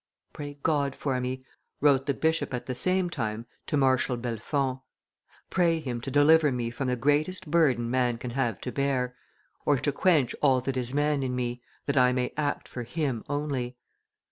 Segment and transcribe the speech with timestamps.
[0.33, 1.45] "Pray God for me,"
[1.79, 4.81] wrote the bishop at the same time to Marshal Bellefonds,
[5.51, 9.15] "pray Him to deliver me from the greatest burden man can have to bear,
[9.63, 13.23] or to quench all that is man in me, that I may act for Him
[13.29, 13.77] only.